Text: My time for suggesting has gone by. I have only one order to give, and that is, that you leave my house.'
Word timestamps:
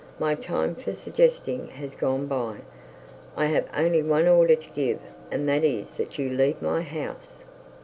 My 0.17 0.33
time 0.33 0.73
for 0.73 0.95
suggesting 0.95 1.67
has 1.67 1.93
gone 1.93 2.25
by. 2.25 2.61
I 3.37 3.45
have 3.45 3.67
only 3.71 4.01
one 4.01 4.27
order 4.27 4.55
to 4.55 4.69
give, 4.71 4.97
and 5.29 5.47
that 5.47 5.63
is, 5.63 5.91
that 5.91 6.17
you 6.17 6.27
leave 6.27 6.59
my 6.59 6.81
house.' 6.81 7.43